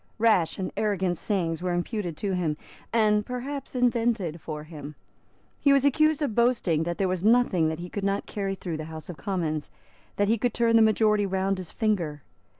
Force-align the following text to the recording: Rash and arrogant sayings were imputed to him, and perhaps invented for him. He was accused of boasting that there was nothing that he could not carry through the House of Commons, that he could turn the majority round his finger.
Rash 0.17 0.57
and 0.57 0.71
arrogant 0.75 1.15
sayings 1.15 1.61
were 1.61 1.73
imputed 1.75 2.17
to 2.17 2.31
him, 2.33 2.57
and 2.91 3.23
perhaps 3.23 3.75
invented 3.75 4.41
for 4.41 4.63
him. 4.63 4.95
He 5.59 5.71
was 5.73 5.85
accused 5.85 6.23
of 6.23 6.33
boasting 6.33 6.81
that 6.85 6.97
there 6.97 7.07
was 7.07 7.23
nothing 7.23 7.69
that 7.69 7.77
he 7.77 7.87
could 7.87 8.03
not 8.03 8.25
carry 8.25 8.55
through 8.55 8.77
the 8.77 8.85
House 8.85 9.11
of 9.11 9.17
Commons, 9.17 9.69
that 10.15 10.27
he 10.27 10.39
could 10.39 10.55
turn 10.55 10.75
the 10.75 10.81
majority 10.81 11.27
round 11.27 11.59
his 11.59 11.71
finger. 11.71 12.23